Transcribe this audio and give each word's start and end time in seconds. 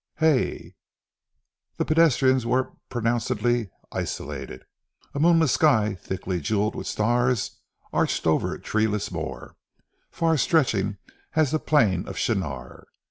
Hai!" 0.17 0.73
The 1.77 1.85
pedestrians 1.85 2.43
were 2.43 2.71
pronouncedly 2.89 3.69
isolated. 3.91 4.63
A 5.13 5.19
moonless 5.19 5.51
sky 5.51 5.93
thickly 5.93 6.39
jewelled 6.41 6.73
with 6.73 6.87
stars, 6.87 7.59
arched 7.93 8.25
over 8.25 8.55
a 8.55 8.59
treeless 8.59 9.11
moor, 9.11 9.57
far 10.09 10.37
stretching 10.37 10.97
as 11.35 11.51
the 11.51 11.59
plain 11.59 12.07
of 12.07 12.17
Shinar. 12.17 12.87